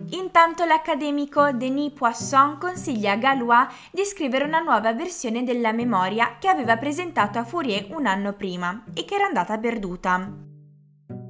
Intanto 0.10 0.66
l'accademico 0.66 1.52
Denis 1.52 1.92
Poisson 1.92 2.58
consiglia 2.58 3.12
a 3.12 3.18
Galois 3.18 3.68
di 3.92 4.04
scrivere 4.04 4.46
una 4.46 4.60
nuova 4.60 4.92
versione 4.94 5.44
della 5.44 5.72
memoria 5.72 6.38
che 6.40 6.48
aveva 6.48 6.78
presentato 6.78 7.38
a 7.38 7.44
Fourier 7.44 7.88
un 7.92 8.08
anno 8.08 8.34
prima 8.34 8.86
e 8.94 9.06
che 9.06 9.16
era 9.16 9.26
andata 9.26 9.60
perduta. 9.60 10.28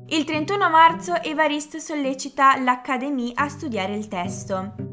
Il 0.09 0.23
31 0.23 0.69
marzo 0.69 1.21
Evariste 1.21 1.81
sollecita 1.81 2.57
l'Académie 2.57 3.33
a 3.35 3.49
studiare 3.49 3.93
il 3.93 4.07
testo. 4.07 4.86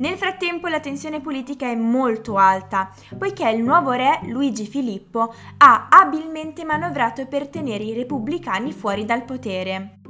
Nel 0.00 0.16
frattempo 0.16 0.66
la 0.68 0.80
tensione 0.80 1.20
politica 1.20 1.66
è 1.66 1.74
molto 1.74 2.36
alta, 2.36 2.90
poiché 3.18 3.48
il 3.50 3.62
nuovo 3.62 3.92
re, 3.92 4.20
Luigi 4.24 4.66
Filippo, 4.66 5.34
ha 5.58 5.88
abilmente 5.90 6.64
manovrato 6.64 7.26
per 7.26 7.48
tenere 7.48 7.84
i 7.84 7.92
repubblicani 7.92 8.72
fuori 8.72 9.04
dal 9.04 9.24
potere. 9.24 10.00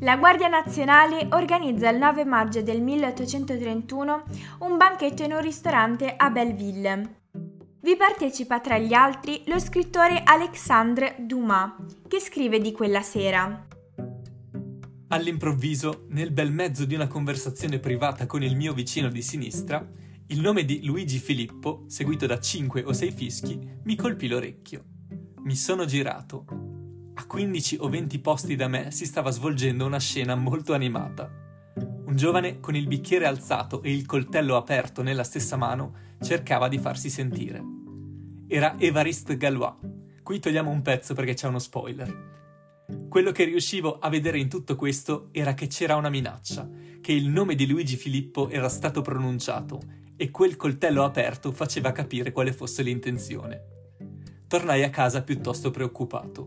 La 0.00 0.16
Guardia 0.16 0.48
Nazionale 0.48 1.28
organizza 1.30 1.88
il 1.88 1.98
9 1.98 2.24
maggio 2.24 2.60
del 2.60 2.82
1831 2.82 4.24
un 4.60 4.76
banchetto 4.76 5.22
in 5.22 5.32
un 5.32 5.40
ristorante 5.40 6.14
a 6.16 6.28
Belleville. 6.30 7.22
Vi 7.80 7.96
partecipa 7.96 8.58
tra 8.58 8.78
gli 8.78 8.94
altri 8.94 9.44
lo 9.46 9.60
scrittore 9.60 10.22
Alexandre 10.24 11.14
Dumas, 11.20 11.70
che 12.08 12.18
scrive 12.18 12.58
di 12.58 12.72
quella 12.72 13.00
sera. 13.00 13.65
All'improvviso, 15.08 16.06
nel 16.08 16.32
bel 16.32 16.50
mezzo 16.50 16.84
di 16.84 16.96
una 16.96 17.06
conversazione 17.06 17.78
privata 17.78 18.26
con 18.26 18.42
il 18.42 18.56
mio 18.56 18.72
vicino 18.72 19.08
di 19.08 19.22
sinistra, 19.22 19.86
il 20.26 20.40
nome 20.40 20.64
di 20.64 20.84
Luigi 20.84 21.20
Filippo, 21.20 21.84
seguito 21.86 22.26
da 22.26 22.40
cinque 22.40 22.82
o 22.82 22.92
sei 22.92 23.12
fischi, 23.12 23.56
mi 23.84 23.94
colpì 23.94 24.26
l'orecchio. 24.26 24.84
Mi 25.44 25.54
sono 25.54 25.84
girato 25.84 26.44
a 27.18 27.24
15 27.24 27.76
o 27.80 27.88
20 27.88 28.18
posti 28.18 28.56
da 28.56 28.66
me 28.66 28.90
si 28.90 29.06
stava 29.06 29.30
svolgendo 29.30 29.86
una 29.86 30.00
scena 30.00 30.34
molto 30.34 30.74
animata. 30.74 31.30
Un 31.76 32.16
giovane 32.16 32.58
con 32.58 32.74
il 32.74 32.88
bicchiere 32.88 33.26
alzato 33.26 33.82
e 33.82 33.92
il 33.92 34.06
coltello 34.06 34.56
aperto 34.56 35.02
nella 35.02 35.24
stessa 35.24 35.56
mano 35.56 35.94
cercava 36.20 36.66
di 36.66 36.78
farsi 36.78 37.10
sentire. 37.10 37.62
Era 38.48 38.74
Evariste 38.78 39.36
Galois. 39.36 39.76
Qui 40.22 40.40
togliamo 40.40 40.70
un 40.70 40.82
pezzo 40.82 41.14
perché 41.14 41.34
c'è 41.34 41.46
uno 41.46 41.60
spoiler. 41.60 42.45
Quello 43.08 43.32
che 43.32 43.44
riuscivo 43.44 43.98
a 43.98 44.08
vedere 44.08 44.38
in 44.38 44.48
tutto 44.48 44.76
questo 44.76 45.28
era 45.32 45.54
che 45.54 45.66
c'era 45.66 45.96
una 45.96 46.08
minaccia, 46.08 46.68
che 47.00 47.12
il 47.12 47.28
nome 47.28 47.54
di 47.54 47.66
Luigi 47.66 47.96
Filippo 47.96 48.48
era 48.48 48.68
stato 48.68 49.00
pronunciato 49.00 49.80
e 50.16 50.30
quel 50.30 50.56
coltello 50.56 51.04
aperto 51.04 51.52
faceva 51.52 51.92
capire 51.92 52.32
quale 52.32 52.52
fosse 52.52 52.82
l'intenzione. 52.82 53.74
Tornai 54.46 54.84
a 54.84 54.90
casa 54.90 55.22
piuttosto 55.22 55.70
preoccupato 55.70 56.46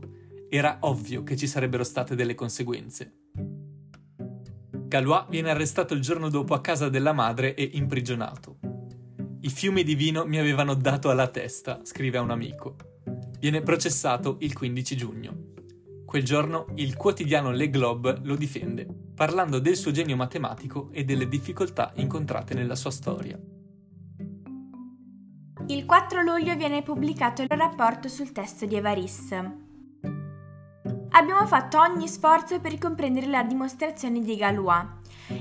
era 0.49 0.77
ovvio 0.81 1.23
che 1.23 1.35
ci 1.35 1.47
sarebbero 1.47 1.83
state 1.83 2.15
delle 2.15 2.35
conseguenze. 2.35 3.13
Galois 4.71 5.25
viene 5.29 5.51
arrestato 5.51 5.93
il 5.93 6.01
giorno 6.01 6.29
dopo 6.29 6.55
a 6.55 6.61
casa 6.61 6.89
della 6.89 7.13
madre 7.13 7.53
e 7.53 7.69
imprigionato. 7.73 8.57
I 9.41 9.49
fiumi 9.49 9.83
di 9.83 9.93
vino 9.93 10.25
mi 10.25 10.39
avevano 10.39 10.73
dato 10.73 11.09
alla 11.09 11.27
testa, 11.27 11.81
scrive 11.83 12.17
a 12.17 12.21
un 12.21 12.31
amico. 12.31 12.75
Viene 13.39 13.61
processato 13.61 14.37
il 14.39 14.53
15 14.53 14.97
giugno. 14.97 15.48
Quel 16.09 16.23
giorno 16.23 16.65
il 16.77 16.97
quotidiano 16.97 17.51
Le 17.51 17.69
Globe 17.69 18.17
lo 18.23 18.35
difende, 18.35 18.87
parlando 19.13 19.59
del 19.59 19.75
suo 19.75 19.91
genio 19.91 20.15
matematico 20.15 20.89
e 20.91 21.03
delle 21.03 21.27
difficoltà 21.27 21.91
incontrate 21.97 22.55
nella 22.55 22.73
sua 22.73 22.89
storia. 22.89 23.39
Il 25.67 25.85
4 25.85 26.23
luglio 26.23 26.55
viene 26.55 26.81
pubblicato 26.81 27.43
il 27.43 27.49
rapporto 27.49 28.07
sul 28.07 28.31
testo 28.31 28.65
di 28.65 28.75
Evarisse. 28.75 29.57
Abbiamo 31.09 31.45
fatto 31.45 31.79
ogni 31.79 32.07
sforzo 32.07 32.59
per 32.59 32.79
comprendere 32.79 33.27
la 33.27 33.43
dimostrazione 33.43 34.19
di 34.21 34.35
Galois. 34.35 34.87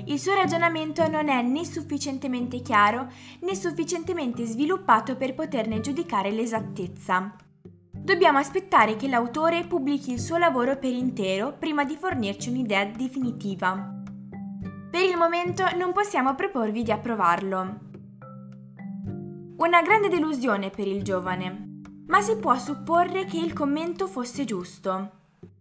Il 0.04 0.18
suo 0.18 0.34
ragionamento 0.34 1.08
non 1.08 1.30
è 1.30 1.40
né 1.40 1.64
sufficientemente 1.64 2.60
chiaro 2.60 3.10
né 3.40 3.54
sufficientemente 3.54 4.44
sviluppato 4.44 5.16
per 5.16 5.32
poterne 5.32 5.80
giudicare 5.80 6.30
l'esattezza. 6.30 7.47
Dobbiamo 8.08 8.38
aspettare 8.38 8.96
che 8.96 9.06
l'autore 9.06 9.66
pubblichi 9.66 10.12
il 10.12 10.18
suo 10.18 10.38
lavoro 10.38 10.78
per 10.78 10.94
intero 10.94 11.52
prima 11.52 11.84
di 11.84 11.94
fornirci 11.94 12.48
un'idea 12.48 12.86
definitiva. 12.86 14.02
Per 14.90 15.02
il 15.02 15.14
momento 15.14 15.66
non 15.76 15.92
possiamo 15.92 16.34
proporvi 16.34 16.82
di 16.82 16.90
approvarlo. 16.90 17.80
Una 19.58 19.82
grande 19.82 20.08
delusione 20.08 20.70
per 20.70 20.88
il 20.88 21.02
giovane, 21.02 21.80
ma 22.06 22.22
si 22.22 22.38
può 22.38 22.56
supporre 22.56 23.26
che 23.26 23.36
il 23.36 23.52
commento 23.52 24.06
fosse 24.06 24.46
giusto. 24.46 25.10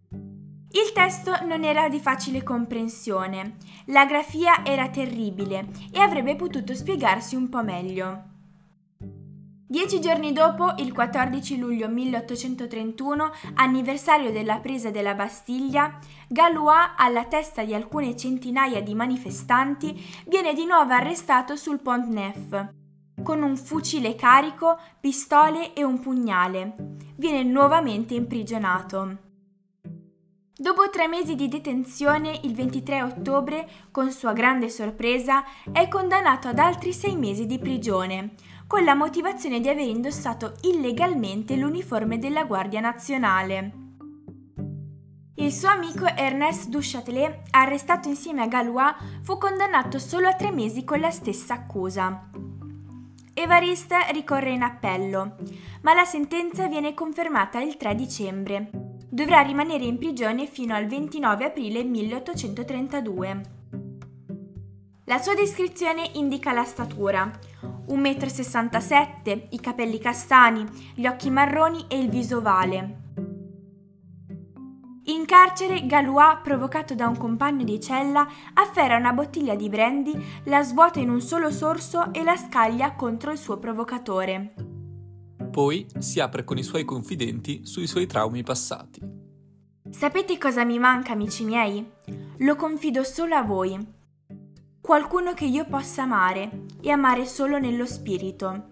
Il 0.00 0.92
testo 0.94 1.44
non 1.44 1.64
era 1.64 1.90
di 1.90 2.00
facile 2.00 2.42
comprensione, 2.42 3.56
la 3.88 4.06
grafia 4.06 4.64
era 4.64 4.88
terribile 4.88 5.68
e 5.92 6.00
avrebbe 6.00 6.34
potuto 6.34 6.74
spiegarsi 6.74 7.36
un 7.36 7.50
po' 7.50 7.62
meglio. 7.62 8.27
Dieci 9.70 10.00
giorni 10.00 10.32
dopo, 10.32 10.72
il 10.78 10.94
14 10.94 11.58
luglio 11.58 11.90
1831, 11.90 13.30
anniversario 13.56 14.32
della 14.32 14.60
presa 14.60 14.90
della 14.90 15.12
Bastiglia, 15.12 15.98
Galois, 16.26 16.92
alla 16.96 17.26
testa 17.26 17.62
di 17.64 17.74
alcune 17.74 18.16
centinaia 18.16 18.80
di 18.80 18.94
manifestanti, 18.94 19.94
viene 20.26 20.54
di 20.54 20.64
nuovo 20.64 20.94
arrestato 20.94 21.54
sul 21.54 21.80
Pont 21.80 22.06
Neuf, 22.06 22.66
con 23.22 23.42
un 23.42 23.58
fucile 23.58 24.14
carico, 24.14 24.78
pistole 25.00 25.74
e 25.74 25.84
un 25.84 26.00
pugnale. 26.00 26.96
Viene 27.16 27.42
nuovamente 27.42 28.14
imprigionato. 28.14 29.18
Dopo 30.60 30.88
tre 30.88 31.08
mesi 31.08 31.34
di 31.34 31.46
detenzione, 31.46 32.40
il 32.44 32.54
23 32.54 33.02
ottobre, 33.02 33.68
con 33.90 34.10
sua 34.12 34.32
grande 34.32 34.70
sorpresa, 34.70 35.44
è 35.70 35.86
condannato 35.88 36.48
ad 36.48 36.58
altri 36.58 36.94
sei 36.94 37.16
mesi 37.16 37.44
di 37.44 37.58
prigione, 37.58 38.34
con 38.68 38.84
la 38.84 38.94
motivazione 38.94 39.60
di 39.60 39.68
aver 39.68 39.88
indossato 39.88 40.54
illegalmente 40.60 41.56
l'uniforme 41.56 42.18
della 42.18 42.44
Guardia 42.44 42.80
Nazionale. 42.80 43.72
Il 45.36 45.52
suo 45.52 45.70
amico 45.70 46.06
Ernest 46.06 46.68
Duchâtelet, 46.68 47.48
arrestato 47.50 48.08
insieme 48.08 48.42
a 48.42 48.46
Galois, 48.46 48.94
fu 49.22 49.38
condannato 49.38 49.98
solo 49.98 50.28
a 50.28 50.34
tre 50.34 50.52
mesi 50.52 50.84
con 50.84 51.00
la 51.00 51.10
stessa 51.10 51.54
accusa. 51.54 52.28
Evariste 53.32 53.96
ricorre 54.12 54.50
in 54.50 54.62
appello, 54.62 55.36
ma 55.80 55.94
la 55.94 56.04
sentenza 56.04 56.66
viene 56.66 56.92
confermata 56.92 57.60
il 57.60 57.76
3 57.76 57.94
dicembre 57.94 58.70
dovrà 59.10 59.40
rimanere 59.40 59.84
in 59.84 59.96
prigione 59.96 60.46
fino 60.46 60.74
al 60.74 60.86
29 60.86 61.46
aprile 61.46 61.82
1832. 61.82 63.40
La 65.04 65.18
sua 65.18 65.34
descrizione 65.34 66.10
indica 66.14 66.52
la 66.52 66.64
statura, 66.64 67.30
1,67 67.88 69.36
m, 69.36 69.46
i 69.50 69.60
capelli 69.60 69.98
castani, 69.98 70.64
gli 70.94 71.06
occhi 71.06 71.30
marroni 71.30 71.84
e 71.88 71.98
il 71.98 72.08
viso 72.08 72.38
ovale. 72.38 73.06
In 75.08 75.24
carcere, 75.24 75.86
Galois, 75.86 76.40
provocato 76.42 76.94
da 76.94 77.08
un 77.08 77.16
compagno 77.16 77.64
di 77.64 77.80
cella, 77.80 78.28
afferra 78.52 78.98
una 78.98 79.12
bottiglia 79.12 79.54
di 79.54 79.70
brandy, 79.70 80.12
la 80.44 80.62
svuota 80.62 81.00
in 81.00 81.08
un 81.08 81.22
solo 81.22 81.50
sorso 81.50 82.12
e 82.12 82.22
la 82.22 82.36
scaglia 82.36 82.94
contro 82.94 83.32
il 83.32 83.38
suo 83.38 83.58
provocatore. 83.58 84.54
Poi 85.50 85.86
si 85.98 86.20
apre 86.20 86.44
con 86.44 86.58
i 86.58 86.62
suoi 86.62 86.84
confidenti 86.84 87.64
sui 87.64 87.86
suoi 87.86 88.06
traumi 88.06 88.42
passati. 88.42 89.00
Sapete 89.90 90.36
cosa 90.36 90.64
mi 90.64 90.78
manca, 90.78 91.12
amici 91.12 91.42
miei? 91.42 91.90
Lo 92.40 92.54
confido 92.56 93.02
solo 93.02 93.34
a 93.34 93.42
voi. 93.42 93.78
Qualcuno 94.78 95.32
che 95.32 95.46
io 95.46 95.64
possa 95.64 96.02
amare 96.02 96.66
e 96.88 96.92
amare 96.92 97.26
solo 97.26 97.58
nello 97.58 97.86
spirito. 97.86 98.70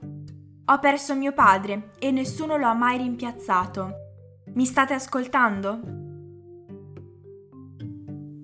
Ho 0.64 0.78
perso 0.78 1.14
mio 1.14 1.32
padre 1.32 1.90
e 1.98 2.10
nessuno 2.10 2.56
lo 2.56 2.66
ha 2.66 2.74
mai 2.74 2.98
rimpiazzato. 2.98 3.92
Mi 4.54 4.64
state 4.64 4.94
ascoltando? 4.94 5.80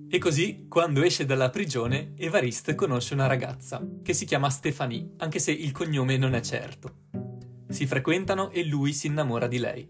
E 0.07 0.17
così, 0.19 0.67
quando 0.69 1.01
esce 1.01 1.25
dalla 1.25 1.49
prigione, 1.49 2.13
Evariste 2.17 2.75
conosce 2.75 3.15
una 3.15 3.25
ragazza, 3.25 3.83
che 4.03 4.13
si 4.13 4.25
chiama 4.25 4.51
Stefanie, 4.51 5.13
anche 5.17 5.39
se 5.39 5.51
il 5.51 5.71
cognome 5.71 6.17
non 6.17 6.35
è 6.35 6.41
certo. 6.41 7.07
Si 7.67 7.87
frequentano 7.87 8.51
e 8.51 8.63
lui 8.63 8.93
si 8.93 9.07
innamora 9.07 9.47
di 9.47 9.57
lei. 9.57 9.89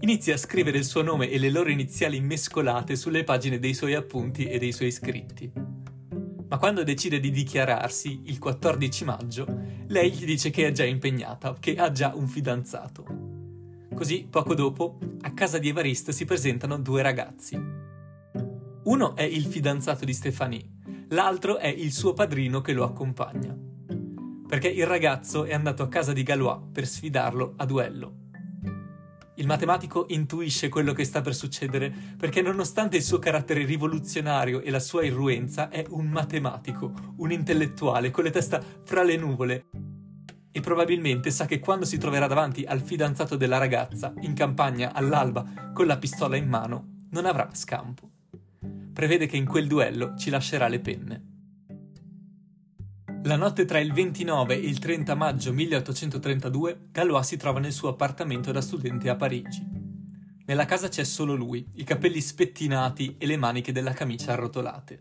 Inizia 0.00 0.32
a 0.34 0.38
scrivere 0.38 0.78
il 0.78 0.84
suo 0.84 1.02
nome 1.02 1.28
e 1.28 1.38
le 1.38 1.50
loro 1.50 1.68
iniziali 1.68 2.20
mescolate 2.20 2.96
sulle 2.96 3.22
pagine 3.22 3.58
dei 3.58 3.74
suoi 3.74 3.94
appunti 3.94 4.46
e 4.46 4.58
dei 4.58 4.72
suoi 4.72 4.90
scritti. 4.90 5.61
Ma 6.52 6.58
quando 6.58 6.84
decide 6.84 7.18
di 7.18 7.30
dichiararsi, 7.30 8.24
il 8.24 8.38
14 8.38 9.04
maggio, 9.06 9.46
lei 9.86 10.10
gli 10.10 10.26
dice 10.26 10.50
che 10.50 10.66
è 10.66 10.70
già 10.70 10.84
impegnata, 10.84 11.56
che 11.58 11.76
ha 11.76 11.90
già 11.90 12.12
un 12.14 12.28
fidanzato. 12.28 13.06
Così, 13.94 14.26
poco 14.28 14.54
dopo, 14.54 14.98
a 15.22 15.32
casa 15.32 15.56
di 15.56 15.70
Evariste 15.70 16.12
si 16.12 16.26
presentano 16.26 16.76
due 16.76 17.00
ragazzi, 17.00 17.58
uno 18.84 19.16
è 19.16 19.22
il 19.22 19.46
fidanzato 19.46 20.04
di 20.04 20.12
Stefanie, 20.12 20.68
l'altro 21.08 21.56
è 21.56 21.68
il 21.68 21.90
suo 21.90 22.12
padrino 22.12 22.60
che 22.60 22.74
lo 22.74 22.84
accompagna. 22.84 23.56
Perché 24.46 24.68
il 24.68 24.86
ragazzo 24.86 25.44
è 25.44 25.54
andato 25.54 25.82
a 25.82 25.88
casa 25.88 26.12
di 26.12 26.22
Galois 26.22 26.64
per 26.70 26.86
sfidarlo 26.86 27.54
a 27.56 27.64
duello. 27.64 28.21
Il 29.36 29.46
matematico 29.46 30.06
intuisce 30.08 30.68
quello 30.68 30.92
che 30.92 31.04
sta 31.04 31.20
per 31.20 31.34
succedere 31.34 31.92
perché 32.18 32.42
nonostante 32.42 32.96
il 32.96 33.02
suo 33.02 33.18
carattere 33.18 33.64
rivoluzionario 33.64 34.60
e 34.60 34.70
la 34.70 34.80
sua 34.80 35.04
irruenza 35.04 35.68
è 35.68 35.84
un 35.90 36.06
matematico, 36.06 36.92
un 37.16 37.32
intellettuale 37.32 38.10
con 38.10 38.24
le 38.24 38.30
testa 38.30 38.62
fra 38.82 39.02
le 39.02 39.16
nuvole 39.16 39.66
e 40.52 40.60
probabilmente 40.60 41.30
sa 41.30 41.46
che 41.46 41.60
quando 41.60 41.86
si 41.86 41.96
troverà 41.96 42.26
davanti 42.26 42.64
al 42.64 42.82
fidanzato 42.82 43.36
della 43.36 43.58
ragazza 43.58 44.12
in 44.20 44.34
campagna 44.34 44.92
all'alba 44.92 45.70
con 45.72 45.86
la 45.86 45.96
pistola 45.96 46.36
in 46.36 46.48
mano 46.48 47.00
non 47.10 47.24
avrà 47.24 47.48
scampo 47.52 48.10
prevede 48.92 49.26
che 49.26 49.36
in 49.36 49.46
quel 49.46 49.66
duello 49.66 50.14
ci 50.16 50.30
lascerà 50.30 50.68
le 50.68 50.80
penne. 50.80 51.31
La 53.24 53.36
notte 53.36 53.64
tra 53.64 53.78
il 53.78 53.92
29 53.92 54.54
e 54.54 54.66
il 54.66 54.80
30 54.80 55.14
maggio 55.14 55.52
1832, 55.52 56.88
Galois 56.90 57.26
si 57.26 57.36
trova 57.36 57.60
nel 57.60 57.72
suo 57.72 57.90
appartamento 57.90 58.50
da 58.50 58.60
studente 58.60 59.08
a 59.08 59.14
Parigi. 59.14 59.64
Nella 60.44 60.64
casa 60.64 60.88
c'è 60.88 61.04
solo 61.04 61.34
lui, 61.34 61.64
i 61.74 61.84
capelli 61.84 62.20
spettinati 62.20 63.14
e 63.18 63.26
le 63.26 63.36
maniche 63.36 63.70
della 63.70 63.92
camicia 63.92 64.32
arrotolate. 64.32 65.00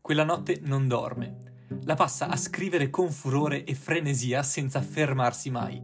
Quella 0.00 0.24
notte 0.24 0.58
non 0.64 0.88
dorme. 0.88 1.66
La 1.84 1.94
passa 1.94 2.28
a 2.28 2.36
scrivere 2.36 2.90
con 2.90 3.12
furore 3.12 3.64
e 3.64 3.74
frenesia 3.74 4.42
senza 4.42 4.82
fermarsi 4.82 5.50
mai. 5.50 5.80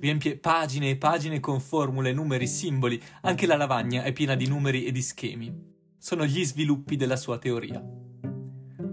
Riempie 0.00 0.36
pagine 0.36 0.90
e 0.90 0.96
pagine 0.96 1.38
con 1.38 1.60
formule, 1.60 2.12
numeri, 2.12 2.48
simboli, 2.48 3.00
anche 3.22 3.46
la 3.46 3.56
lavagna 3.56 4.02
è 4.02 4.12
piena 4.12 4.34
di 4.34 4.48
numeri 4.48 4.84
e 4.84 4.90
di 4.90 5.00
schemi 5.00 5.72
sono 6.04 6.26
gli 6.26 6.44
sviluppi 6.44 6.96
della 6.96 7.16
sua 7.16 7.38
teoria. 7.38 7.82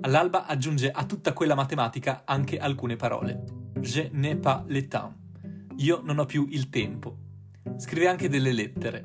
All'alba 0.02 0.48
aggiunge 0.48 0.90
a 0.90 1.06
tutta 1.06 1.32
quella 1.32 1.54
matematica 1.54 2.24
anche 2.26 2.58
alcune 2.58 2.96
parole. 2.96 3.44
Je 3.82 4.10
n'ai 4.14 4.36
pas 4.36 4.64
le 4.68 4.88
temps. 4.88 5.16
Io 5.78 6.02
non 6.04 6.18
ho 6.18 6.26
più 6.26 6.48
il 6.50 6.70
tempo. 6.70 7.18
Scrive 7.78 8.08
anche 8.08 8.28
delle 8.28 8.52
lettere. 8.52 9.04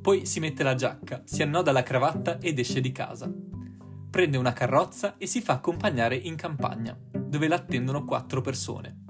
Poi 0.00 0.24
si 0.24 0.38
mette 0.38 0.62
la 0.62 0.76
giacca, 0.76 1.22
si 1.24 1.42
annoda 1.42 1.72
la 1.72 1.82
cravatta 1.82 2.38
ed 2.38 2.60
esce 2.60 2.80
di 2.80 2.92
casa. 2.92 3.28
Prende 4.08 4.36
una 4.36 4.52
carrozza 4.52 5.16
e 5.18 5.26
si 5.26 5.40
fa 5.40 5.54
accompagnare 5.54 6.14
in 6.14 6.36
campagna, 6.36 6.96
dove 7.12 7.48
l'attendono 7.48 8.04
quattro 8.04 8.40
persone. 8.40 9.02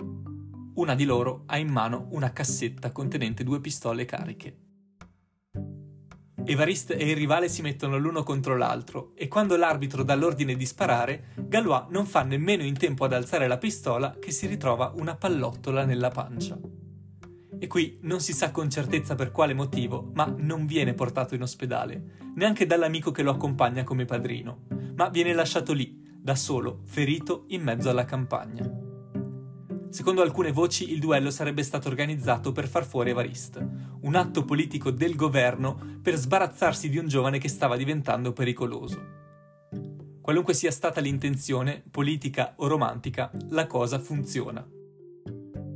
Una 0.76 0.94
di 0.94 1.04
loro 1.04 1.42
ha 1.46 1.58
in 1.58 1.68
mano 1.68 2.08
una 2.12 2.32
cassetta 2.32 2.90
contenente 2.90 3.44
due 3.44 3.60
pistole 3.60 4.06
cariche. 4.06 4.65
Evariste 6.44 6.96
e 6.96 7.10
il 7.10 7.16
rivale 7.16 7.48
si 7.48 7.62
mettono 7.62 7.96
l'uno 7.98 8.22
contro 8.22 8.56
l'altro 8.56 9.12
e 9.14 9.26
quando 9.26 9.56
l'arbitro 9.56 10.02
dà 10.02 10.14
l'ordine 10.14 10.54
di 10.54 10.66
sparare, 10.66 11.28
Galois 11.36 11.86
non 11.88 12.04
fa 12.04 12.22
nemmeno 12.22 12.62
in 12.62 12.76
tempo 12.76 13.04
ad 13.04 13.14
alzare 13.14 13.48
la 13.48 13.58
pistola 13.58 14.16
che 14.20 14.30
si 14.30 14.46
ritrova 14.46 14.92
una 14.96 15.16
pallottola 15.16 15.84
nella 15.84 16.10
pancia. 16.10 16.58
E 17.58 17.66
qui 17.68 17.98
non 18.02 18.20
si 18.20 18.34
sa 18.34 18.50
con 18.50 18.68
certezza 18.68 19.14
per 19.14 19.32
quale 19.32 19.54
motivo, 19.54 20.10
ma 20.12 20.32
non 20.36 20.66
viene 20.66 20.92
portato 20.92 21.34
in 21.34 21.42
ospedale, 21.42 22.18
neanche 22.34 22.66
dall'amico 22.66 23.10
che 23.10 23.22
lo 23.22 23.30
accompagna 23.30 23.82
come 23.82 24.04
padrino, 24.04 24.66
ma 24.94 25.08
viene 25.08 25.32
lasciato 25.32 25.72
lì, 25.72 26.02
da 26.20 26.34
solo, 26.34 26.82
ferito 26.84 27.44
in 27.48 27.62
mezzo 27.62 27.88
alla 27.88 28.04
campagna. 28.04 28.84
Secondo 29.88 30.20
alcune 30.20 30.52
voci 30.52 30.92
il 30.92 31.00
duello 31.00 31.30
sarebbe 31.30 31.62
stato 31.62 31.88
organizzato 31.88 32.52
per 32.52 32.68
far 32.68 32.84
fuori 32.84 33.10
Evariste, 33.10 33.85
un 34.06 34.14
atto 34.14 34.44
politico 34.44 34.90
del 34.90 35.16
governo 35.16 35.98
per 36.00 36.14
sbarazzarsi 36.14 36.88
di 36.88 36.96
un 36.96 37.08
giovane 37.08 37.38
che 37.38 37.48
stava 37.48 37.76
diventando 37.76 38.32
pericoloso. 38.32 39.14
Qualunque 40.20 40.54
sia 40.54 40.70
stata 40.70 41.00
l'intenzione, 41.00 41.82
politica 41.90 42.54
o 42.58 42.68
romantica, 42.68 43.30
la 43.50 43.66
cosa 43.66 43.98
funziona. 43.98 44.66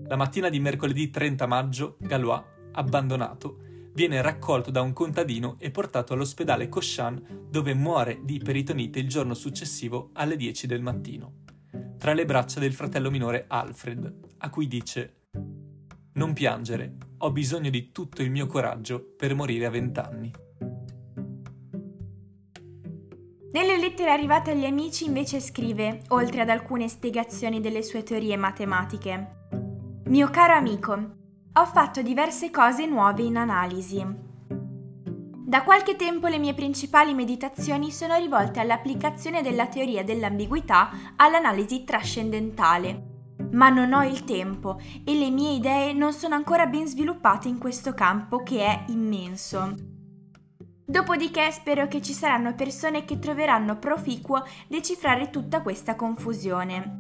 La 0.07 0.17
mattina 0.17 0.49
di 0.49 0.61
mercoledì 0.61 1.11
30 1.11 1.47
maggio, 1.47 1.97
Galois, 1.99 2.43
abbandonato, 2.73 3.59
viene 3.93 4.23
raccolto 4.23 4.71
da 4.71 4.81
un 4.81 4.93
contadino 4.93 5.57
e 5.59 5.71
portato 5.71 6.15
all'ospedale 6.15 6.69
Cochan 6.69 7.49
dove 7.51 7.75
muore 7.75 8.21
di 8.23 8.39
peritonite 8.39 9.01
il 9.01 9.09
giorno 9.09 9.35
successivo 9.35 10.11
alle 10.15 10.37
10 10.37 10.67
del 10.69 10.83
mattino 10.83 11.41
tra 12.01 12.15
le 12.15 12.25
braccia 12.25 12.61
del 12.61 12.73
fratello 12.73 13.11
minore 13.11 13.45
Alfred, 13.47 14.15
a 14.39 14.49
cui 14.49 14.67
dice 14.67 15.27
Non 16.15 16.33
piangere, 16.33 16.97
ho 17.23 17.31
bisogno 17.31 17.71
di 17.71 17.93
tutto 17.93 18.23
il 18.23 18.31
mio 18.31 18.47
coraggio 18.47 19.15
per 19.17 19.35
morire 19.35 19.67
a 19.67 19.71
vent'anni. 19.71 20.31
Nelle 23.53 23.79
lettere 23.79 24.11
arrivate 24.11 24.53
agli 24.53 24.65
amici 24.65 25.07
invece 25.07 25.41
scrive, 25.41 26.03
oltre 26.09 26.43
ad 26.43 26.49
alcune 26.49 26.89
spiegazioni 26.89 27.61
delle 27.61 27.83
sue 27.83 28.03
teorie 28.03 28.37
matematiche, 28.37 29.39
Mio 30.11 30.29
caro 30.29 30.55
amico, 30.55 30.93
ho 31.53 31.67
fatto 31.67 32.03
diverse 32.03 32.51
cose 32.51 32.85
nuove 32.85 33.23
in 33.23 33.37
analisi. 33.37 34.05
Da 35.47 35.63
qualche 35.63 35.95
tempo 35.95 36.27
le 36.27 36.39
mie 36.39 36.53
principali 36.53 37.15
meditazioni 37.15 37.93
sono 37.93 38.17
rivolte 38.17 38.59
all'applicazione 38.59 39.41
della 39.41 39.69
teoria 39.69 40.03
dell'ambiguità 40.03 40.91
all'analisi 41.15 41.85
trascendentale. 41.85 43.10
Ma 43.53 43.69
non 43.69 43.93
ho 43.93 44.05
il 44.05 44.25
tempo 44.25 44.81
e 45.05 45.19
le 45.19 45.31
mie 45.31 45.55
idee 45.55 45.93
non 45.93 46.13
sono 46.13 46.35
ancora 46.35 46.67
ben 46.67 46.87
sviluppate 46.87 47.49
in 47.49 47.59
questo 47.59 47.95
campo 47.95 48.43
che 48.43 48.65
è 48.65 48.85
immenso. 48.89 49.75
Dopodiché 50.85 51.51
spero 51.51 51.87
che 51.87 52.03
ci 52.03 52.13
saranno 52.13 52.55
persone 52.55 53.05
che 53.05 53.19
troveranno 53.19 53.79
proficuo 53.79 54.43
decifrare 54.67 55.31
tutta 55.31 55.63
questa 55.63 55.95
confusione. 55.95 56.99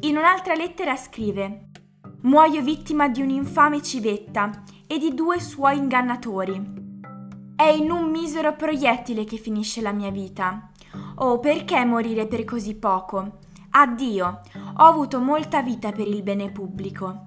In 0.00 0.16
un'altra 0.16 0.54
lettera 0.54 0.96
scrive 0.96 1.68
Muoio 2.22 2.62
vittima 2.62 3.08
di 3.08 3.20
un'infame 3.20 3.82
civetta 3.82 4.62
e 4.86 4.98
di 4.98 5.12
due 5.12 5.40
suoi 5.40 5.76
ingannatori. 5.76 6.80
È 7.56 7.64
in 7.64 7.90
un 7.90 8.10
misero 8.10 8.54
proiettile 8.54 9.24
che 9.24 9.36
finisce 9.36 9.80
la 9.80 9.92
mia 9.92 10.10
vita. 10.10 10.70
Oh, 11.16 11.38
perché 11.40 11.84
morire 11.84 12.26
per 12.26 12.44
così 12.44 12.76
poco? 12.76 13.38
Addio, 13.70 14.40
ho 14.76 14.84
avuto 14.84 15.20
molta 15.20 15.62
vita 15.62 15.92
per 15.92 16.08
il 16.08 16.22
bene 16.22 16.50
pubblico. 16.50 17.26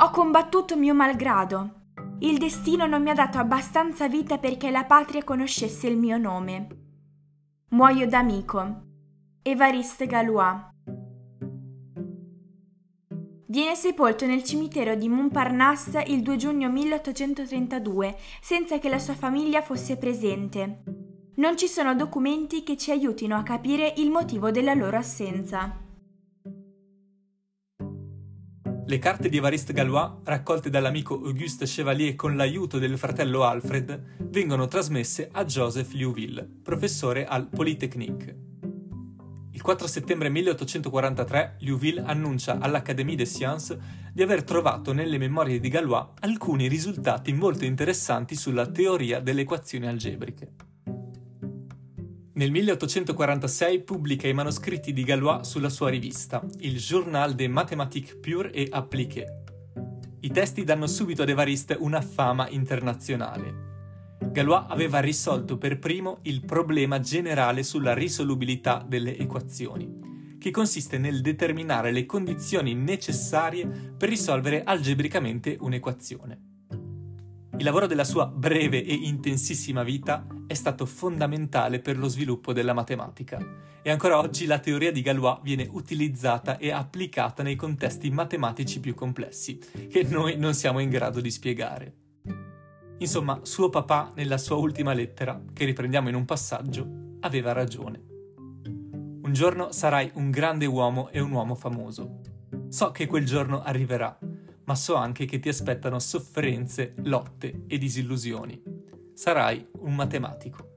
Ho 0.00 0.10
combattuto 0.10 0.76
mio 0.76 0.94
malgrado. 0.94 1.74
Il 2.20 2.38
destino 2.38 2.86
non 2.86 3.02
mi 3.02 3.10
ha 3.10 3.14
dato 3.14 3.38
abbastanza 3.38 4.08
vita 4.08 4.38
perché 4.38 4.70
la 4.70 4.84
patria 4.84 5.22
conoscesse 5.22 5.86
il 5.86 5.96
mio 5.96 6.16
nome. 6.18 6.66
Muoio 7.70 8.06
d'amico. 8.06 8.82
Evariste 9.42 10.06
Galois. 10.06 10.66
Viene 13.46 13.74
sepolto 13.74 14.26
nel 14.26 14.44
cimitero 14.44 14.94
di 14.94 15.08
Montparnasse 15.08 16.04
il 16.06 16.22
2 16.22 16.36
giugno 16.36 16.70
1832, 16.70 18.16
senza 18.40 18.78
che 18.78 18.88
la 18.88 18.98
sua 18.98 19.14
famiglia 19.14 19.62
fosse 19.62 19.96
presente. 19.96 20.82
Non 21.36 21.56
ci 21.56 21.66
sono 21.66 21.94
documenti 21.94 22.62
che 22.62 22.76
ci 22.76 22.90
aiutino 22.90 23.36
a 23.36 23.42
capire 23.42 23.94
il 23.96 24.10
motivo 24.10 24.50
della 24.50 24.74
loro 24.74 24.96
assenza. 24.96 25.87
Le 28.88 28.98
carte 28.98 29.28
di 29.28 29.36
Evariste 29.36 29.74
Galois, 29.74 30.12
raccolte 30.24 30.70
dall'amico 30.70 31.22
Auguste 31.22 31.66
Chevalier 31.66 32.16
con 32.16 32.36
l'aiuto 32.36 32.78
del 32.78 32.96
fratello 32.96 33.44
Alfred, 33.44 34.16
vengono 34.30 34.66
trasmesse 34.66 35.28
a 35.30 35.44
Joseph 35.44 35.92
Liouville, 35.92 36.48
professore 36.62 37.26
al 37.26 37.48
Polytechnique. 37.48 38.36
Il 39.50 39.60
4 39.60 39.86
settembre 39.86 40.30
1843 40.30 41.56
Liouville 41.58 42.00
annuncia 42.00 42.56
all'Académie 42.58 43.14
des 43.14 43.30
Sciences 43.30 43.76
di 44.10 44.22
aver 44.22 44.42
trovato 44.42 44.94
nelle 44.94 45.18
memorie 45.18 45.60
di 45.60 45.68
Galois 45.68 46.06
alcuni 46.20 46.66
risultati 46.66 47.34
molto 47.34 47.66
interessanti 47.66 48.34
sulla 48.36 48.68
teoria 48.68 49.20
delle 49.20 49.42
equazioni 49.42 49.86
algebriche. 49.86 50.67
Nel 52.38 52.52
1846 52.52 53.82
pubblica 53.82 54.28
i 54.28 54.32
manoscritti 54.32 54.92
di 54.92 55.02
Galois 55.02 55.40
sulla 55.40 55.68
sua 55.68 55.88
rivista, 55.88 56.40
il 56.60 56.76
Journal 56.76 57.34
des 57.34 57.48
Mathématiques 57.48 58.16
Pures 58.20 58.52
et 58.54 58.68
Appliquées. 58.70 59.26
I 60.20 60.30
testi 60.30 60.62
danno 60.62 60.86
subito 60.86 61.22
ad 61.22 61.30
Evariste 61.30 61.76
una 61.76 62.00
fama 62.00 62.48
internazionale. 62.48 64.18
Galois 64.30 64.66
aveva 64.68 65.00
risolto 65.00 65.58
per 65.58 65.80
primo 65.80 66.20
il 66.22 66.44
problema 66.44 67.00
generale 67.00 67.64
sulla 67.64 67.92
risolubilità 67.92 68.86
delle 68.86 69.18
equazioni, 69.18 70.36
che 70.38 70.52
consiste 70.52 70.96
nel 70.96 71.20
determinare 71.22 71.90
le 71.90 72.06
condizioni 72.06 72.72
necessarie 72.72 73.66
per 73.66 74.08
risolvere 74.08 74.62
algebricamente 74.62 75.56
un'equazione. 75.58 76.57
Il 77.58 77.64
lavoro 77.64 77.88
della 77.88 78.04
sua 78.04 78.26
breve 78.26 78.84
e 78.84 78.94
intensissima 78.94 79.82
vita 79.82 80.24
è 80.46 80.54
stato 80.54 80.86
fondamentale 80.86 81.80
per 81.80 81.98
lo 81.98 82.06
sviluppo 82.06 82.52
della 82.52 82.72
matematica 82.72 83.36
e 83.82 83.90
ancora 83.90 84.16
oggi 84.16 84.46
la 84.46 84.60
teoria 84.60 84.92
di 84.92 85.02
Galois 85.02 85.40
viene 85.42 85.66
utilizzata 85.68 86.56
e 86.56 86.70
applicata 86.70 87.42
nei 87.42 87.56
contesti 87.56 88.10
matematici 88.10 88.78
più 88.78 88.94
complessi, 88.94 89.58
che 89.88 90.04
noi 90.04 90.36
non 90.36 90.54
siamo 90.54 90.78
in 90.78 90.88
grado 90.88 91.20
di 91.20 91.32
spiegare. 91.32 91.94
Insomma, 92.98 93.40
suo 93.42 93.70
papà, 93.70 94.12
nella 94.14 94.38
sua 94.38 94.54
ultima 94.54 94.92
lettera, 94.92 95.42
che 95.52 95.64
riprendiamo 95.64 96.08
in 96.08 96.14
un 96.14 96.24
passaggio, 96.24 97.16
aveva 97.20 97.50
ragione. 97.50 98.02
Un 98.66 99.30
giorno 99.32 99.72
sarai 99.72 100.12
un 100.14 100.30
grande 100.30 100.66
uomo 100.66 101.08
e 101.10 101.18
un 101.18 101.32
uomo 101.32 101.56
famoso. 101.56 102.20
So 102.68 102.92
che 102.92 103.06
quel 103.06 103.24
giorno 103.24 103.62
arriverà 103.62 104.16
ma 104.68 104.74
so 104.74 104.96
anche 104.96 105.24
che 105.24 105.40
ti 105.40 105.48
aspettano 105.48 105.98
sofferenze, 105.98 106.92
lotte 107.04 107.64
e 107.66 107.78
disillusioni. 107.78 108.62
Sarai 109.14 109.66
un 109.78 109.94
matematico. 109.94 110.76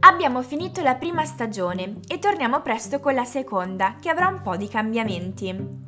Abbiamo 0.00 0.42
finito 0.42 0.82
la 0.82 0.96
prima 0.96 1.24
stagione 1.24 2.00
e 2.06 2.18
torniamo 2.18 2.60
presto 2.60 3.00
con 3.00 3.14
la 3.14 3.24
seconda, 3.24 3.96
che 3.98 4.10
avrà 4.10 4.28
un 4.28 4.42
po' 4.42 4.56
di 4.56 4.68
cambiamenti. 4.68 5.84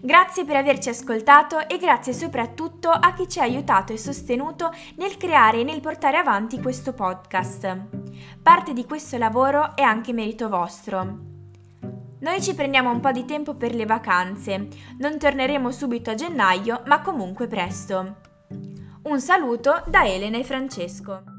Grazie 0.00 0.44
per 0.44 0.54
averci 0.54 0.88
ascoltato 0.88 1.68
e 1.68 1.78
grazie 1.78 2.12
soprattutto 2.12 2.90
a 2.90 3.12
chi 3.12 3.28
ci 3.28 3.40
ha 3.40 3.42
aiutato 3.42 3.92
e 3.92 3.98
sostenuto 3.98 4.72
nel 4.98 5.16
creare 5.16 5.60
e 5.60 5.64
nel 5.64 5.80
portare 5.80 6.16
avanti 6.16 6.60
questo 6.60 6.92
podcast. 6.92 7.88
Parte 8.40 8.72
di 8.72 8.84
questo 8.84 9.18
lavoro 9.18 9.74
è 9.74 9.82
anche 9.82 10.12
merito 10.12 10.48
vostro. 10.48 11.31
Noi 12.22 12.40
ci 12.40 12.54
prendiamo 12.54 12.88
un 12.92 13.00
po' 13.00 13.10
di 13.10 13.24
tempo 13.24 13.56
per 13.56 13.74
le 13.74 13.84
vacanze, 13.84 14.68
non 14.98 15.18
torneremo 15.18 15.72
subito 15.72 16.10
a 16.10 16.14
gennaio, 16.14 16.82
ma 16.86 17.00
comunque 17.00 17.48
presto. 17.48 18.18
Un 19.02 19.20
saluto 19.20 19.82
da 19.88 20.06
Elena 20.06 20.38
e 20.38 20.44
Francesco. 20.44 21.31